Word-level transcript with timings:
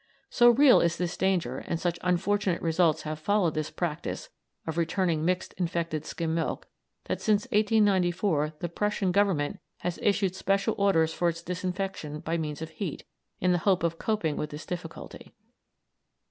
So 0.31 0.49
real 0.49 0.81
is 0.81 0.97
this 0.97 1.15
danger, 1.15 1.59
and 1.59 1.79
such 1.79 1.99
unfortunate 2.01 2.59
results 2.63 3.03
have 3.03 3.19
followed 3.19 3.53
this 3.53 3.69
practice 3.69 4.29
of 4.65 4.75
returning 4.75 5.23
mixed 5.23 5.53
infected 5.59 6.07
skim 6.07 6.33
milk, 6.33 6.65
that 7.03 7.21
since 7.21 7.43
1894 7.51 8.53
the 8.57 8.67
Prussian 8.67 9.11
Government 9.11 9.59
has 9.81 9.99
issued 10.01 10.35
special 10.35 10.73
orders 10.79 11.13
for 11.13 11.29
its 11.29 11.43
disinfection 11.43 12.19
by 12.19 12.35
means 12.35 12.63
of 12.63 12.71
heat, 12.71 13.03
in 13.39 13.51
the 13.51 13.59
hope 13.59 13.83
of 13.83 13.99
coping 13.99 14.37
with 14.37 14.49
this 14.49 14.65
difficulty. 14.65 15.33